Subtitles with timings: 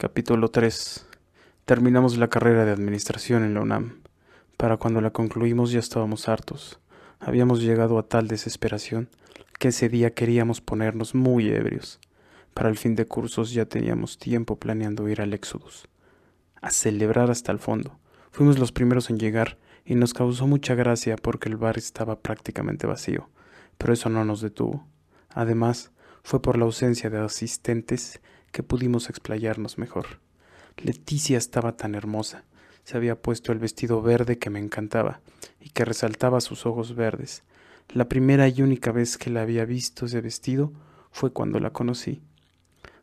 [0.00, 1.08] Capítulo 3.
[1.64, 4.00] Terminamos la carrera de administración en la UNAM.
[4.56, 6.78] Para cuando la concluimos ya estábamos hartos.
[7.18, 9.08] Habíamos llegado a tal desesperación
[9.58, 11.98] que ese día queríamos ponernos muy ebrios.
[12.54, 15.88] Para el fin de cursos ya teníamos tiempo planeando ir al Éxodus.
[16.62, 17.98] A celebrar hasta el fondo.
[18.30, 22.86] Fuimos los primeros en llegar y nos causó mucha gracia porque el bar estaba prácticamente
[22.86, 23.30] vacío,
[23.78, 24.86] pero eso no nos detuvo.
[25.30, 25.90] Además,
[26.22, 28.20] fue por la ausencia de asistentes
[28.52, 30.20] que pudimos explayarnos mejor.
[30.76, 32.44] Leticia estaba tan hermosa.
[32.84, 35.20] Se había puesto el vestido verde que me encantaba
[35.60, 37.42] y que resaltaba sus ojos verdes.
[37.88, 40.72] La primera y única vez que la había visto ese vestido
[41.10, 42.22] fue cuando la conocí.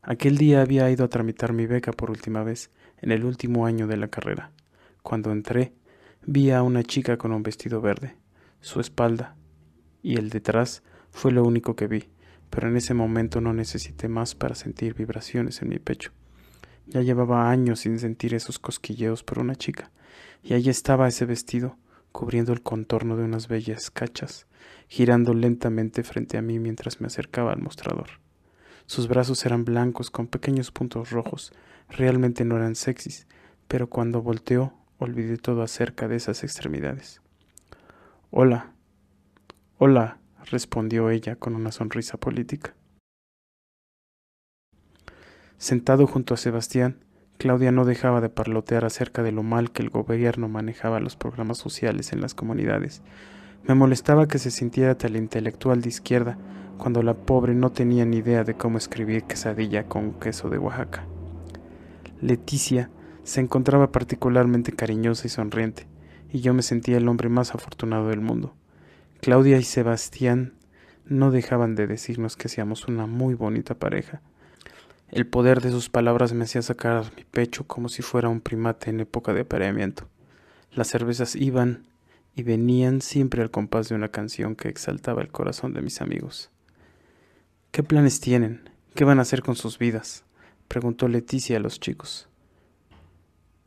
[0.01, 2.69] Aquel día había ido a tramitar mi beca por última vez,
[3.01, 4.51] en el último año de la carrera.
[5.01, 5.73] Cuando entré,
[6.25, 8.15] vi a una chica con un vestido verde.
[8.61, 9.35] Su espalda
[10.01, 12.09] y el detrás fue lo único que vi
[12.49, 16.11] pero en ese momento no necesité más para sentir vibraciones en mi pecho.
[16.87, 19.91] Ya llevaba años sin sentir esos cosquilleos por una chica,
[20.43, 21.77] y allí estaba ese vestido,
[22.11, 24.47] cubriendo el contorno de unas bellas cachas,
[24.87, 28.21] girando lentamente frente a mí mientras me acercaba al mostrador.
[28.85, 31.51] Sus brazos eran blancos con pequeños puntos rojos,
[31.89, 33.27] realmente no eran sexys,
[33.67, 37.21] pero cuando volteó olvidé todo acerca de esas extremidades.
[38.31, 38.71] Hola.
[39.77, 42.75] Hola, respondió ella con una sonrisa política.
[45.57, 46.97] Sentado junto a Sebastián,
[47.37, 51.57] Claudia no dejaba de parlotear acerca de lo mal que el gobierno manejaba los programas
[51.57, 53.01] sociales en las comunidades.
[53.63, 56.37] Me molestaba que se sintiera tal intelectual de izquierda
[56.77, 61.05] cuando la pobre no tenía ni idea de cómo escribir quesadilla con queso de Oaxaca.
[62.21, 62.89] Leticia
[63.23, 65.87] se encontraba particularmente cariñosa y sonriente,
[66.31, 68.55] y yo me sentía el hombre más afortunado del mundo.
[69.21, 70.53] Claudia y Sebastián
[71.05, 74.21] no dejaban de decirnos que hacíamos una muy bonita pareja.
[75.11, 78.89] El poder de sus palabras me hacía sacar mi pecho como si fuera un primate
[78.89, 80.07] en época de apareamiento.
[80.71, 81.85] Las cervezas iban
[82.35, 86.49] y venían siempre al compás de una canción que exaltaba el corazón de mis amigos.
[87.71, 88.69] ¿Qué planes tienen?
[88.93, 90.25] ¿Qué van a hacer con sus vidas?
[90.67, 92.27] preguntó Leticia a los chicos.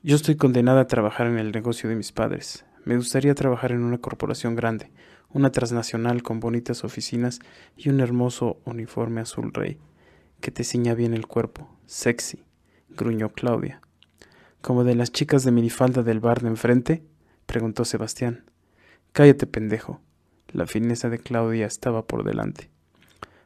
[0.03, 2.65] Yo estoy condenada a trabajar en el negocio de mis padres.
[2.85, 4.91] Me gustaría trabajar en una corporación grande,
[5.33, 7.41] una transnacional con bonitas oficinas
[7.77, 9.79] y un hermoso uniforme azul rey,
[10.41, 12.45] que te ciña bien el cuerpo, sexy,
[12.89, 13.81] gruñó Claudia.
[14.63, 17.05] ¿Como de las chicas de minifalda del bar de enfrente?
[17.47, 18.45] preguntó Sebastián.
[19.13, 20.01] Cállate, pendejo.
[20.49, 22.71] La fineza de Claudia estaba por delante.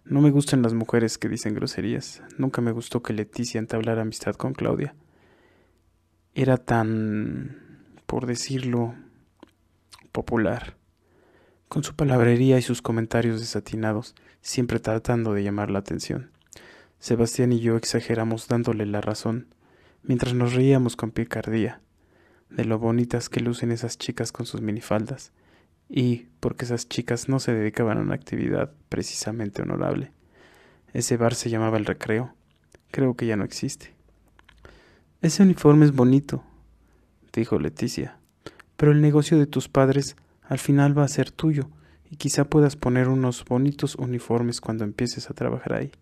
[0.05, 2.23] No me gustan las mujeres que dicen groserías.
[2.39, 4.95] Nunca me gustó que Leticia entablara amistad con Claudia.
[6.35, 8.95] Era tan, por decirlo,
[10.13, 10.77] popular
[11.73, 16.31] con su palabrería y sus comentarios desatinados, siempre tratando de llamar la atención.
[16.99, 19.47] Sebastián y yo exageramos dándole la razón,
[20.03, 21.81] mientras nos reíamos con picardía,
[22.51, 25.33] de lo bonitas que lucen esas chicas con sus minifaldas,
[25.89, 30.13] y porque esas chicas no se dedicaban a una actividad precisamente honorable.
[30.93, 32.35] Ese bar se llamaba el recreo.
[32.91, 33.95] Creo que ya no existe.
[35.23, 36.45] Ese uniforme es bonito,
[37.33, 38.19] dijo Leticia,
[38.77, 40.17] pero el negocio de tus padres
[40.53, 41.71] al final va a ser tuyo
[42.11, 45.93] y quizá puedas poner unos bonitos uniformes cuando empieces a trabajar ahí.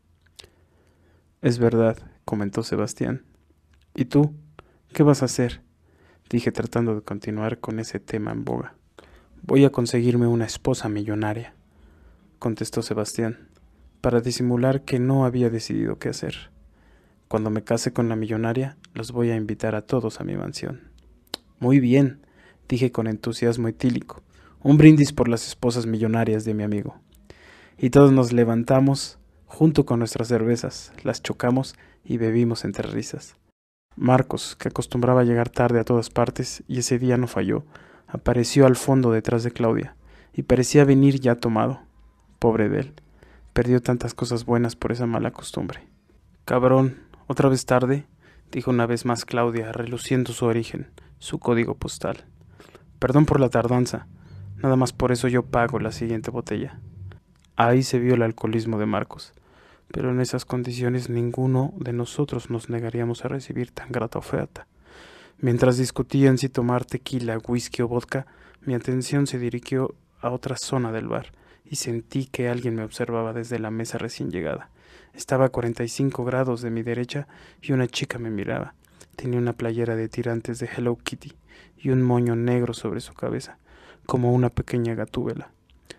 [1.41, 3.23] Es verdad, comentó Sebastián.
[3.95, 4.35] ¿Y tú?
[4.93, 5.63] ¿Qué vas a hacer?
[6.29, 8.75] dije tratando de continuar con ese tema en boga.
[9.41, 11.55] Voy a conseguirme una esposa millonaria,
[12.41, 13.51] contestó Sebastián,
[14.01, 16.51] para disimular que no había decidido qué hacer.
[17.29, 20.91] Cuando me case con la millonaria, los voy a invitar a todos a mi mansión.
[21.61, 22.27] Muy bien,
[22.69, 24.25] dije con entusiasmo etílico,
[24.63, 26.97] un brindis por las esposas millonarias de mi amigo.
[27.79, 33.37] Y todos nos levantamos junto con nuestras cervezas, las chocamos y bebimos entre risas.
[33.97, 37.65] Marcos, que acostumbraba llegar tarde a todas partes y ese día no falló,
[38.07, 39.97] apareció al fondo detrás de Claudia
[40.33, 41.81] y parecía venir ya tomado.
[42.39, 42.95] Pobre de él,
[43.53, 45.81] perdió tantas cosas buenas por esa mala costumbre.
[46.45, 48.07] Cabrón, otra vez tarde,
[48.53, 50.89] dijo una vez más Claudia, reluciendo su origen,
[51.19, 52.25] su código postal.
[52.99, 54.07] Perdón por la tardanza,
[54.63, 56.79] Nada más por eso yo pago la siguiente botella.
[57.57, 59.33] Ahí se vio el alcoholismo de Marcos,
[59.91, 64.67] pero en esas condiciones ninguno de nosotros nos negaríamos a recibir tan grata oferta.
[65.39, 68.27] Mientras discutían si tomar tequila, whisky o vodka,
[68.61, 71.33] mi atención se dirigió a otra zona del bar
[71.65, 74.69] y sentí que alguien me observaba desde la mesa recién llegada.
[75.15, 77.29] Estaba a 45 grados de mi derecha
[77.63, 78.75] y una chica me miraba.
[79.17, 81.33] Tenía una playera de tirantes de Hello Kitty
[81.79, 83.57] y un moño negro sobre su cabeza
[84.11, 85.53] como una pequeña gatúbela.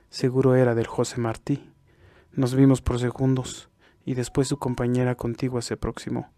[0.10, 1.72] Seguro era del José Martí.
[2.34, 3.70] Nos vimos por segundos,
[4.04, 6.30] y después su compañera contigua se aproximó,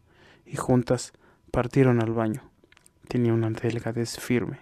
[0.45, 1.13] y juntas
[1.49, 2.43] Partieron al baño.
[3.07, 4.59] Tenía una delgadez firme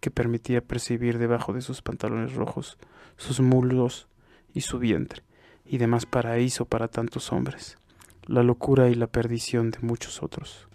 [0.00, 2.76] que permitía percibir debajo de sus pantalones rojos
[3.16, 4.08] sus muslos
[4.52, 5.22] y su vientre,
[5.64, 7.78] y demás paraíso para tantos hombres,
[8.26, 10.66] la locura y la perdición de muchos otros.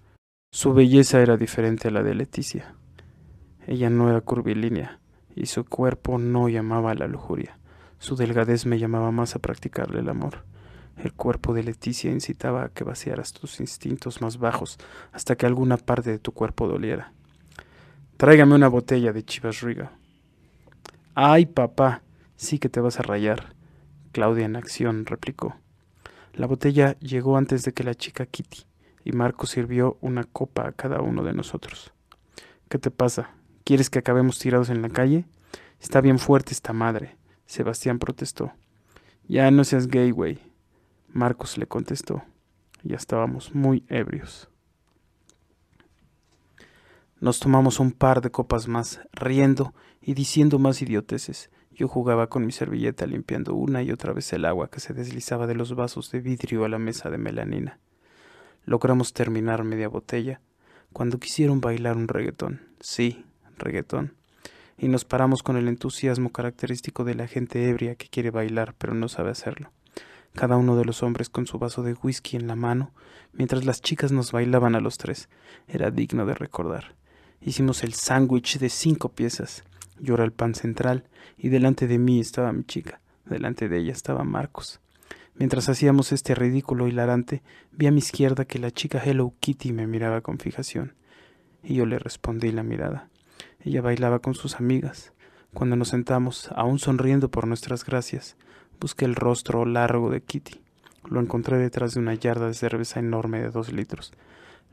[0.54, 2.74] Su belleza era diferente a la de Leticia.
[3.68, 5.02] Ella no era curvilínea,
[5.36, 7.58] y su cuerpo no llamaba a la lujuria.
[8.00, 10.44] Su delgadez me llamaba más a practicarle el amor.
[10.98, 14.78] El cuerpo de Leticia incitaba a que vaciaras tus instintos más bajos
[15.12, 17.14] hasta que alguna parte de tu cuerpo doliera.
[18.18, 19.94] Tráigame una botella de Chivas Riga.
[21.16, 22.04] Ay, papá,
[22.36, 23.56] sí que te vas a rayar.
[24.12, 25.56] Claudia en acción replicó.
[26.34, 28.66] La botella llegó antes de que la chica Kitty,
[29.04, 31.92] y Marco sirvió una copa a cada uno de nosotros.
[32.70, 33.32] ¿Qué te pasa?
[33.64, 35.26] ¿Quieres que acabemos tirados en la calle?
[35.80, 37.16] Está bien fuerte esta madre.
[37.46, 38.52] Sebastián protestó.
[39.28, 40.40] Ya no seas gay, güey.
[41.08, 42.24] Marcos le contestó.
[42.84, 44.50] Ya estábamos muy ebrios.
[47.22, 51.50] Nos tomamos un par de copas más, riendo y diciendo más idioteces.
[51.72, 55.48] Yo jugaba con mi servilleta limpiando una y otra vez el agua que se deslizaba
[55.48, 57.80] de los vasos de vidrio a la mesa de melanina.
[58.66, 60.42] Logramos terminar media botella
[60.92, 62.62] cuando quisieron bailar un reggaetón.
[62.82, 63.26] Sí,
[63.58, 64.14] reggaetón.
[64.78, 68.94] Y nos paramos con el entusiasmo característico de la gente ebria que quiere bailar pero
[68.94, 69.72] no sabe hacerlo
[70.34, 72.92] cada uno de los hombres con su vaso de whisky en la mano,
[73.32, 75.30] mientras las chicas nos bailaban a los tres.
[75.68, 76.96] Era digno de recordar.
[77.42, 79.64] Hicimos el sándwich de cinco piezas.
[80.00, 81.06] Yo era el pan central,
[81.38, 84.80] y delante de mí estaba mi chica, delante de ella estaba Marcos.
[85.36, 87.42] Mientras hacíamos este ridículo hilarante,
[87.72, 90.96] vi a mi izquierda que la chica Hello Kitty me miraba con fijación,
[91.64, 93.10] y yo le respondí la mirada.
[93.64, 95.14] Ella bailaba con sus amigas.
[95.54, 98.36] Cuando nos sentamos, aún sonriendo por nuestras gracias,
[98.84, 100.60] Busqué el rostro largo de Kitty.
[101.10, 104.12] Lo encontré detrás de una yarda de cerveza enorme de dos litros.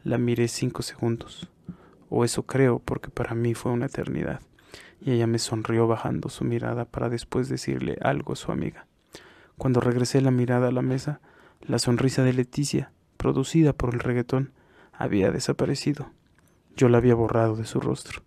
[0.03, 1.49] La miré cinco segundos.
[2.09, 4.41] O eso creo, porque para mí fue una eternidad.
[5.01, 8.87] Y ella me sonrió bajando su mirada para después decirle algo a su amiga.
[9.57, 11.21] Cuando regresé la mirada a la mesa,
[11.61, 14.53] la sonrisa de Leticia, producida por el reggaetón,
[14.93, 16.11] había desaparecido.
[16.75, 18.23] Yo la había borrado de su rostro.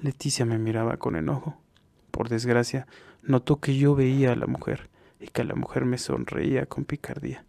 [0.00, 1.60] Leticia me miraba con enojo.
[2.10, 2.86] Por desgracia,
[3.22, 4.88] notó que yo veía a la mujer
[5.20, 7.44] y que la mujer me sonreía con picardía.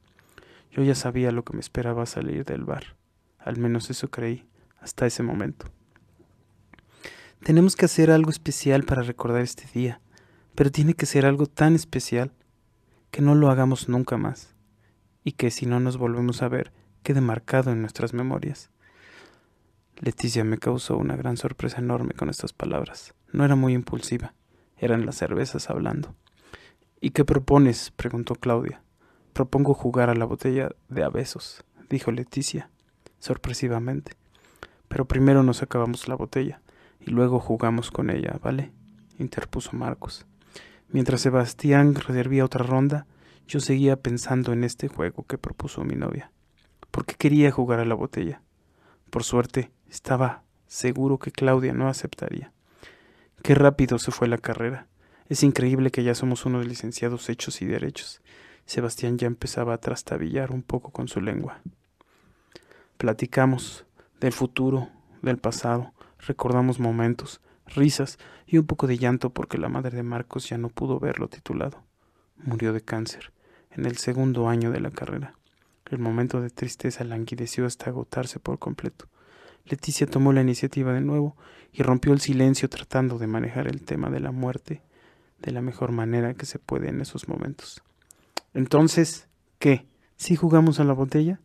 [0.72, 2.96] Yo ya sabía lo que me esperaba salir del bar.
[3.38, 4.46] Al menos eso creí
[4.82, 5.68] hasta ese momento.
[7.44, 10.02] Tenemos que hacer algo especial para recordar este día,
[10.56, 12.32] pero tiene que ser algo tan especial
[13.12, 14.56] que no lo hagamos nunca más
[15.24, 16.72] y que si no nos volvemos a ver
[17.04, 18.70] quede marcado en nuestras memorias.
[20.02, 23.14] Leticia me causó una gran sorpresa enorme con estas palabras.
[23.34, 24.34] No era muy impulsiva,
[24.78, 26.16] eran las cervezas hablando.
[27.02, 27.92] ¿Y qué propones?
[27.92, 28.82] preguntó Claudia.
[29.34, 32.70] Propongo jugar a la botella de a besos, dijo Leticia,
[33.20, 34.14] sorpresivamente.
[34.88, 36.62] Pero primero nos acabamos la botella
[37.02, 38.72] y luego jugamos con ella, ¿vale?
[39.18, 40.26] interpuso Marcos.
[40.88, 43.06] Mientras Sebastián reservía otra ronda,
[43.50, 46.32] yo seguía pensando en este juego que propuso mi novia.
[46.90, 48.42] ¿Por qué quería jugar a la botella?
[49.10, 52.52] Por suerte, estaba seguro que Claudia no aceptaría.
[53.44, 54.88] Qué rápido se fue la carrera.
[55.28, 58.22] Es increíble que ya somos unos licenciados hechos y derechos.
[58.66, 61.62] Sebastián ya empezaba a trastabillar un poco con su lengua.
[62.98, 63.86] Platicamos
[64.20, 64.90] del futuro,
[65.22, 70.50] del pasado, recordamos momentos, risas y un poco de llanto porque la madre de Marcos
[70.50, 71.84] ya no pudo verlo titulado.
[72.38, 73.32] Murió de cáncer
[73.72, 75.36] en el segundo año de la carrera.
[75.86, 79.06] El momento de tristeza languideció hasta agotarse por completo.
[79.66, 81.36] Leticia tomó la iniciativa de nuevo
[81.72, 84.82] y rompió el silencio tratando de manejar el tema de la muerte
[85.42, 87.82] de la mejor manera que se puede en esos momentos.
[88.54, 89.86] Entonces, ¿qué?
[90.18, 91.40] ¿Sí jugamos a la botella?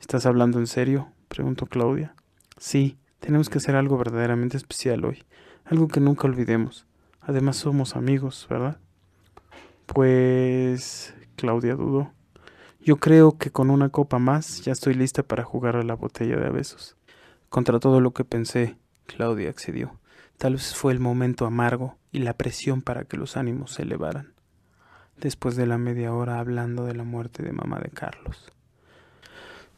[0.00, 1.12] ¿Estás hablando en serio?
[1.28, 2.14] preguntó Claudia.
[2.56, 5.24] Sí, tenemos que hacer algo verdaderamente especial hoy,
[5.64, 6.86] algo que nunca olvidemos.
[7.20, 8.78] Además somos amigos, ¿verdad?
[9.86, 11.14] Pues...
[11.36, 12.12] Claudia dudó.
[12.82, 16.36] Yo creo que con una copa más ya estoy lista para jugar a la botella
[16.36, 16.96] de besos.
[17.50, 18.76] Contra todo lo que pensé,
[19.06, 19.98] Claudia accedió.
[20.38, 24.34] Tal vez fue el momento amargo y la presión para que los ánimos se elevaran,
[25.16, 28.52] después de la media hora hablando de la muerte de mamá de Carlos.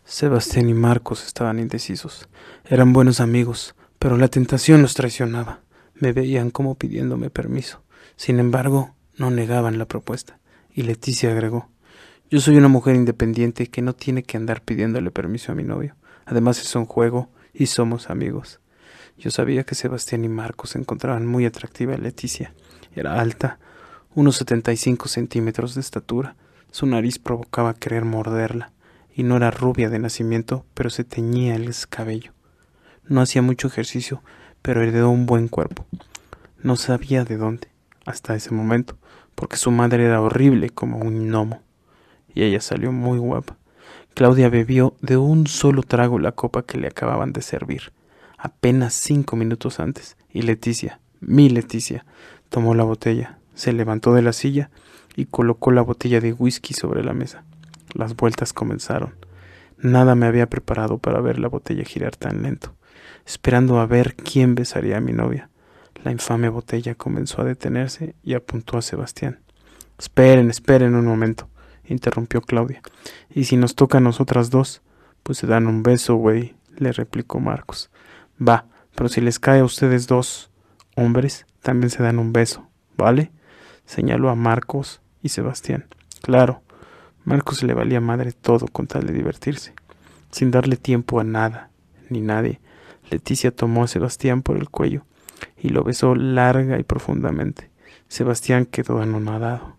[0.05, 2.29] Sebastián y Marcos estaban indecisos.
[2.67, 5.61] Eran buenos amigos, pero la tentación los traicionaba.
[5.95, 7.83] Me veían como pidiéndome permiso.
[8.17, 10.39] Sin embargo, no negaban la propuesta.
[10.75, 11.71] Y Leticia agregó,
[12.29, 15.97] yo soy una mujer independiente que no tiene que andar pidiéndole permiso a mi novio.
[16.27, 18.61] Además es un juego y somos amigos.
[19.19, 22.55] Yo sabía que Sebastián y Marcos encontraban muy atractiva a Leticia.
[22.95, 23.59] Era alta,
[24.15, 26.37] unos setenta y cinco centímetros de estatura.
[26.71, 28.73] Su nariz provocaba querer morderla,
[29.15, 32.33] y no era rubia de nacimiento, pero se teñía el cabello.
[33.07, 34.23] No hacía mucho ejercicio,
[34.63, 35.87] pero heredó un buen cuerpo.
[36.63, 37.69] No sabía de dónde,
[38.07, 38.97] hasta ese momento,
[39.35, 41.63] porque su madre era horrible como un gnomo,
[42.35, 43.57] y ella salió muy guapa.
[44.15, 47.93] Claudia bebió de un solo trago la copa que le acababan de servir,
[48.37, 52.05] apenas cinco minutos antes, y Leticia, mi Leticia,
[52.51, 54.71] tomó la botella, se levantó de la silla
[55.17, 57.45] y colocó la botella de whisky sobre la mesa.
[57.95, 59.15] Las vueltas comenzaron.
[59.79, 62.75] Nada me había preparado para ver la botella girar tan lento,
[63.27, 65.49] esperando a ver quién besaría a mi novia.
[66.05, 69.41] La infame botella comenzó a detenerse y apuntó a Sebastián.
[69.99, 71.49] Esperen, esperen un momento,
[71.87, 72.83] interrumpió Claudia.
[73.31, 74.83] Y si nos toca a nosotras dos,
[75.23, 77.91] pues se dan un beso, güey, le replicó Marcos.
[78.41, 80.51] Va, pero si les cae a ustedes dos
[80.97, 83.31] hombres, también se dan un beso, ¿vale?
[83.85, 85.87] señaló a Marcos y Sebastián.
[86.23, 86.63] Claro,
[87.25, 89.75] Marcos le valía madre todo con tal de divertirse.
[90.31, 91.71] Sin darle tiempo a nada,
[92.09, 92.61] ni nadie,
[93.11, 95.05] Leticia tomó a Sebastián por el cuello
[95.59, 97.71] y lo besó larga y profundamente.
[98.09, 99.77] Sebastián quedó anonadado.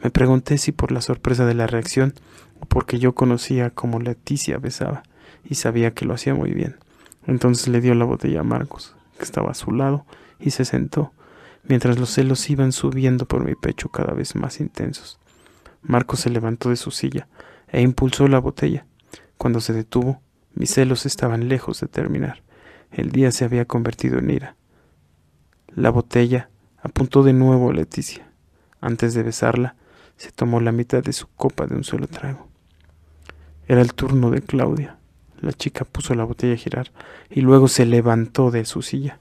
[0.00, 2.14] Me pregunté si por la sorpresa de la reacción
[2.60, 5.02] o porque yo conocía cómo Leticia besaba
[5.44, 6.76] y sabía que lo hacía muy bien.
[7.26, 10.04] Entonces le dio la botella a Marcos, que estaba a su lado,
[10.38, 11.12] y se sentó,
[11.62, 15.18] mientras los celos iban subiendo por mi pecho cada vez más intensos.
[15.82, 17.28] Marcos se levantó de su silla
[17.68, 18.86] e impulsó la botella.
[19.36, 20.20] Cuando se detuvo,
[20.54, 22.42] mis celos estaban lejos de terminar.
[22.90, 24.56] El día se había convertido en ira.
[25.74, 28.28] La botella apuntó de nuevo a Leticia.
[28.80, 29.76] Antes de besarla,
[30.16, 32.48] se tomó la mitad de su copa de un solo trago.
[33.66, 34.98] Era el turno de Claudia.
[35.40, 36.92] La chica puso la botella a girar
[37.30, 39.18] y luego se levantó de su silla.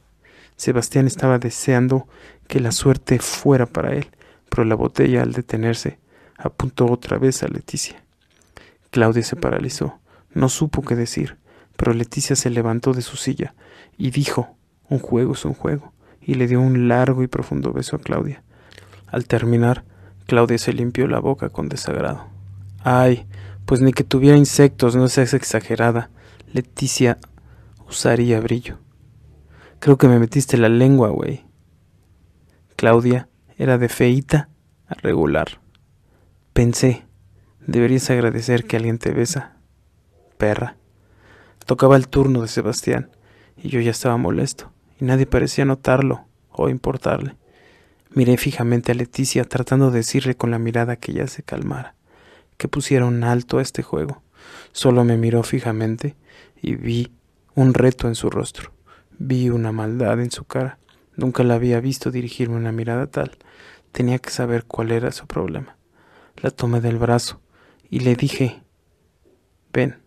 [0.55, 2.07] Sebastián estaba deseando
[2.47, 4.07] que la suerte fuera para él,
[4.49, 5.97] pero la botella al detenerse
[6.37, 8.03] apuntó otra vez a Leticia.
[8.91, 9.99] Claudia se paralizó,
[10.33, 11.37] no supo qué decir,
[11.77, 13.55] pero Leticia se levantó de su silla
[13.97, 14.55] y dijo,
[14.89, 18.43] un juego es un juego, y le dio un largo y profundo beso a Claudia.
[19.07, 19.83] Al terminar,
[20.27, 22.27] Claudia se limpió la boca con desagrado.
[22.83, 23.25] Ay,
[23.65, 26.09] pues ni que tuviera insectos, no seas exagerada.
[26.51, 27.17] Leticia
[27.87, 28.79] usaría brillo.
[29.79, 31.45] Creo que me metiste la lengua, güey.
[32.75, 34.49] Claudia era de feita
[34.87, 35.61] a regular.
[36.53, 37.05] Pensé,
[37.65, 39.57] deberías agradecer que alguien te besa.
[40.37, 40.77] Perra.
[41.65, 43.11] Tocaba el turno de Sebastián,
[43.57, 47.35] y yo ya estaba molesto, y nadie parecía notarlo o importarle.
[48.15, 51.95] Miré fijamente a Leticia tratando de decirle con la mirada que ya se calmara,
[52.57, 54.21] que pusiera un alto a este juego.
[54.71, 56.15] Solo me miró fijamente
[56.61, 57.11] y vi
[57.55, 58.71] un reto en su rostro.
[59.17, 60.77] Vi una maldad en su cara.
[61.15, 63.31] Nunca la había visto dirigirme una mirada tal.
[63.91, 65.77] Tenía que saber cuál era su problema.
[66.37, 67.41] La tomé del brazo
[67.89, 68.61] y le dije
[69.71, 70.03] Ven,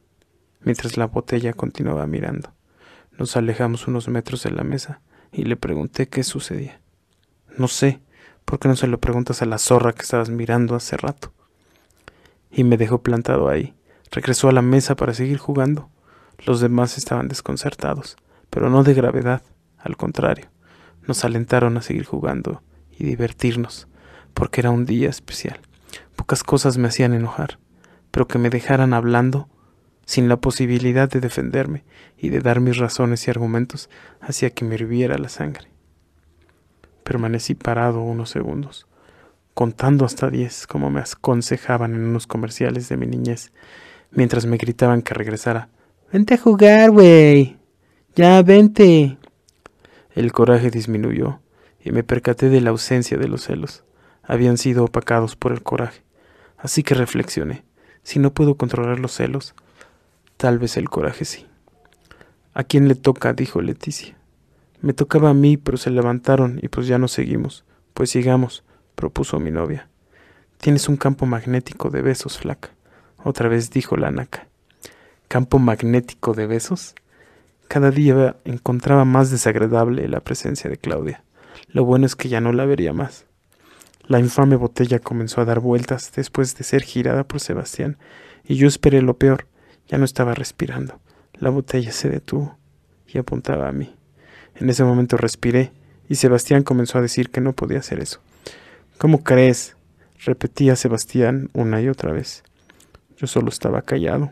[0.60, 2.52] mientras la botella continuaba mirando.
[3.18, 5.00] Nos alejamos unos metros de la mesa
[5.32, 6.80] y le pregunté qué sucedía.
[7.56, 8.00] No sé,
[8.44, 11.32] ¿por qué no se lo preguntas a la zorra que estabas mirando hace rato?
[12.50, 13.75] Y me dejó plantado ahí.
[14.10, 15.90] Regresó a la mesa para seguir jugando.
[16.44, 18.16] Los demás estaban desconcertados
[18.50, 19.42] pero no de gravedad,
[19.78, 20.46] al contrario,
[21.06, 23.88] nos alentaron a seguir jugando y divertirnos,
[24.34, 25.60] porque era un día especial.
[26.16, 27.58] Pocas cosas me hacían enojar,
[28.10, 29.48] pero que me dejaran hablando
[30.06, 31.84] sin la posibilidad de defenderme
[32.16, 35.68] y de dar mis razones y argumentos hacía que me hirviera la sangre.
[37.06, 38.88] Permanecí parado unos segundos,
[39.54, 43.52] contando hasta diez como me aconsejaban en unos comerciales de mi niñez,
[44.10, 45.68] mientras me gritaban que regresara.
[46.12, 47.58] Vente a jugar, güey.
[48.16, 49.18] Ya, vente.
[50.16, 51.38] El coraje disminuyó
[51.80, 53.84] y me percaté de la ausencia de los celos.
[54.25, 56.02] Habían sido opacados por el coraje.
[56.58, 57.62] Así que reflexioné.
[58.02, 59.54] Si no puedo controlar los celos,
[60.38, 61.46] tal vez el coraje sí.
[62.52, 63.32] ¿A quién le toca?
[63.32, 64.15] dijo Leticia.
[64.87, 67.64] Me tocaba a mí, pero se levantaron y pues ya no seguimos.
[67.93, 68.62] Pues sigamos,
[68.95, 69.88] propuso mi novia.
[70.59, 72.71] Tienes un campo magnético de besos, flaca.
[73.25, 74.47] Otra vez dijo la naca.
[75.26, 76.95] ¿Campo magnético de besos?
[77.66, 81.25] Cada día encontraba más desagradable la presencia de Claudia.
[81.66, 83.26] Lo bueno es que ya no la vería más.
[84.07, 87.99] La infame botella comenzó a dar vueltas después de ser girada por Sebastián,
[88.45, 89.49] y yo esperé lo peor.
[89.88, 91.00] Ya no estaba respirando.
[91.33, 92.57] La botella se detuvo
[93.09, 93.97] y apuntaba a mí.
[94.58, 95.72] En ese momento respiré,
[96.08, 98.20] y Sebastián comenzó a decir que no podía hacer eso.
[98.98, 99.76] ¿Cómo crees?
[100.25, 102.42] repetía Sebastián una y otra vez.
[103.18, 104.30] Yo solo estaba callado.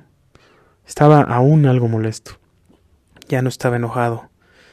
[0.86, 2.32] Estaba aún algo molesto.
[3.28, 4.30] Ya no estaba enojado.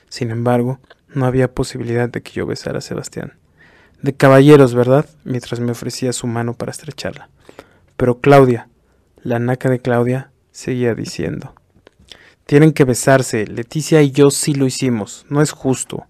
[0.10, 0.79] Sin embargo,
[1.13, 3.34] no había posibilidad de que yo besara a Sebastián.
[4.01, 5.05] De caballeros, ¿verdad?
[5.25, 7.29] mientras me ofrecía su mano para estrecharla.
[7.98, 8.70] Pero Claudia,
[9.22, 11.53] la naca de Claudia, seguía diciendo
[12.51, 13.48] Tienen que besarse.
[13.48, 15.25] Leticia y yo sí lo hicimos.
[15.29, 16.08] No es justo.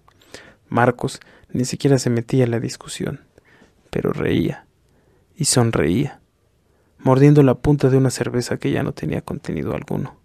[0.68, 1.20] Marcos
[1.52, 3.20] ni siquiera se metía en la discusión,
[3.90, 4.66] pero reía
[5.36, 6.20] y sonreía,
[6.98, 10.18] mordiendo la punta de una cerveza que ya no tenía contenido alguno.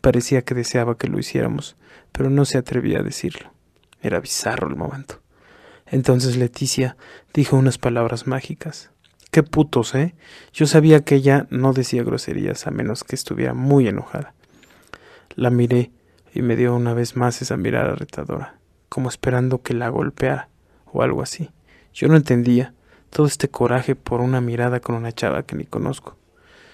[0.00, 1.76] Parecía que deseaba que lo hiciéramos,
[2.12, 3.52] pero no se atrevía a decirlo.
[4.00, 5.20] Era bizarro el momento.
[5.84, 6.96] Entonces Leticia
[7.34, 8.90] dijo unas palabras mágicas.
[9.30, 10.14] Qué putos, ¿eh?
[10.50, 14.32] Yo sabía que ella no decía groserías a menos que estuviera muy enojada.
[15.38, 15.92] La miré
[16.34, 20.48] y me dio una vez más esa mirada retadora, como esperando que la golpeara
[20.92, 21.52] o algo así.
[21.94, 22.74] Yo no entendía
[23.10, 26.16] todo este coraje por una mirada con una chava que ni conozco.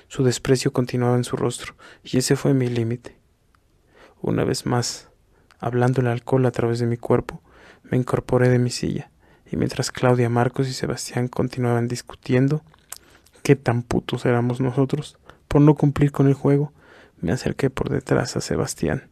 [0.09, 3.19] Su desprecio continuaba en su rostro, y ese fue mi límite.
[4.23, 5.11] Una vez más,
[5.59, 7.43] hablando el alcohol a través de mi cuerpo,
[7.83, 9.11] me incorporé de mi silla,
[9.53, 12.63] y mientras Claudia, Marcos y Sebastián continuaban discutiendo
[13.43, 15.19] qué tan putos éramos nosotros
[15.49, 16.73] por no cumplir con el juego,
[17.25, 19.09] me acerqué por detrás a Sebastián.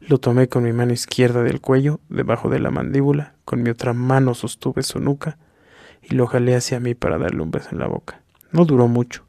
[0.00, 3.92] Lo tomé con mi mano izquierda del cuello, debajo de la mandíbula, con mi otra
[3.92, 5.36] mano sostuve su nuca
[6.00, 8.22] y lo jalé hacia mí para darle un beso en la boca.
[8.52, 9.26] No duró mucho,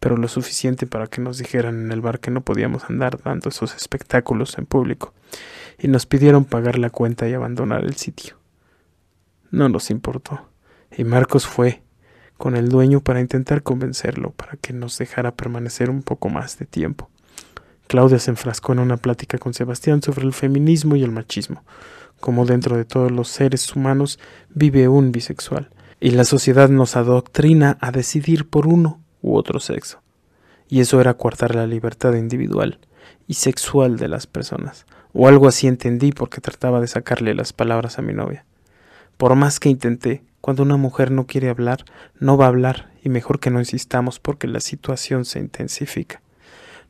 [0.00, 3.50] pero lo suficiente para que nos dijeran en el bar que no podíamos andar dando
[3.50, 5.12] esos espectáculos en público,
[5.78, 8.38] y nos pidieron pagar la cuenta y abandonar el sitio.
[9.50, 10.48] No nos importó,
[10.96, 11.82] y Marcos fue
[12.38, 16.66] con el dueño para intentar convencerlo para que nos dejara permanecer un poco más de
[16.66, 17.11] tiempo.
[17.92, 21.62] Claudia se enfrascó en una plática con Sebastián sobre el feminismo y el machismo,
[22.20, 24.18] como dentro de todos los seres humanos
[24.48, 25.68] vive un bisexual,
[26.00, 30.00] y la sociedad nos adoctrina a decidir por uno u otro sexo.
[30.70, 32.78] Y eso era coartar la libertad individual
[33.26, 37.98] y sexual de las personas, o algo así entendí porque trataba de sacarle las palabras
[37.98, 38.46] a mi novia.
[39.18, 41.84] Por más que intenté, cuando una mujer no quiere hablar,
[42.18, 46.21] no va a hablar, y mejor que no insistamos porque la situación se intensifica.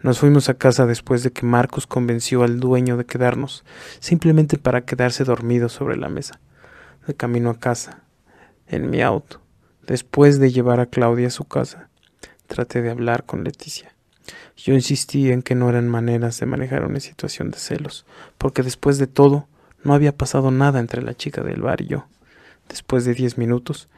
[0.03, 3.65] Nos fuimos a casa después de que Marcos convenció al dueño de quedarnos,
[4.01, 6.41] simplemente para quedarse dormido sobre la mesa.
[7.07, 8.03] De camino a casa,
[8.67, 9.41] en mi auto,
[9.87, 11.89] después de llevar a Claudia a su casa,
[12.49, 13.95] traté de hablar con Leticia.
[14.57, 18.05] Yo insistí en que no eran maneras de manejar una situación de celos,
[18.39, 19.47] porque después de todo
[19.85, 22.07] no había pasado nada entre la chica del bar y yo.
[22.69, 23.89] Después de diez minutos,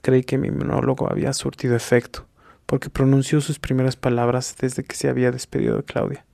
[0.00, 2.26] creí que mi monólogo había surtido efecto
[2.72, 6.24] porque pronunció sus primeras palabras desde que se había despedido de Claudia.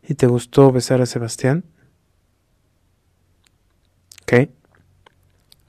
[0.00, 1.64] ¿Y te gustó besar a Sebastián?
[4.24, 4.52] ¿Qué?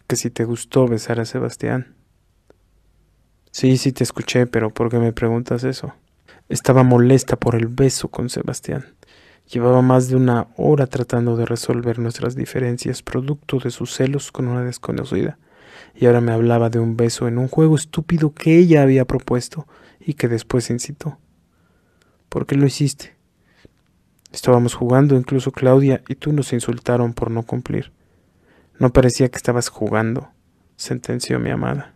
[0.06, 1.96] Que si te gustó besar a Sebastián.
[3.50, 5.96] Sí, sí te escuché, pero ¿por qué me preguntas eso?
[6.48, 8.94] Estaba molesta por el beso con Sebastián.
[9.52, 14.48] Llevaba más de una hora tratando de resolver nuestras diferencias producto de sus celos con
[14.48, 15.40] una desconocida,
[15.96, 19.68] y ahora me hablaba de un beso en un juego estúpido que ella había propuesto
[20.00, 21.18] y que después incitó.
[22.30, 23.16] ¿Por qué lo hiciste?
[24.32, 27.92] Estábamos jugando, incluso Claudia y tú nos insultaron por no cumplir.
[28.80, 30.30] No parecía que estabas jugando,
[30.76, 31.94] sentenció mi amada.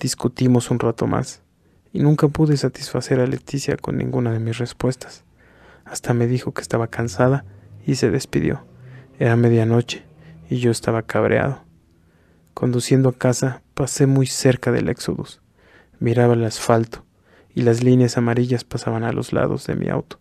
[0.00, 1.42] Discutimos un rato más,
[1.92, 5.24] y nunca pude satisfacer a Leticia con ninguna de mis respuestas.
[5.84, 7.44] Hasta me dijo que estaba cansada
[7.86, 8.64] y se despidió.
[9.18, 10.04] Era medianoche
[10.50, 11.67] y yo estaba cabreado.
[12.58, 15.40] Conduciendo a casa pasé muy cerca del Éxodus.
[16.00, 17.04] Miraba el asfalto
[17.54, 20.18] y las líneas amarillas pasaban a los lados de mi auto,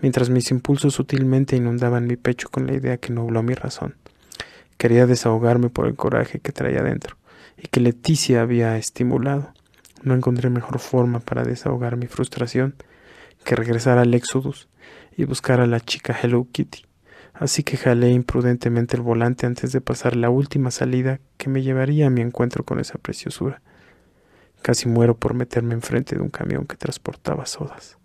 [0.00, 3.96] mientras mis impulsos sutilmente inundaban mi pecho con la idea que nubló mi razón.
[4.76, 7.16] Quería desahogarme por el coraje que traía dentro
[7.58, 9.52] y que Leticia había estimulado.
[10.04, 12.76] No encontré mejor forma para desahogar mi frustración
[13.44, 14.68] que regresar al Exodus
[15.16, 16.91] y buscar a la chica Hello Kitty
[17.42, 22.06] así que jalé imprudentemente el volante antes de pasar la última salida que me llevaría
[22.06, 23.62] a mi encuentro con esa preciosura.
[24.62, 27.98] Casi muero por meterme enfrente de un camión que transportaba sodas.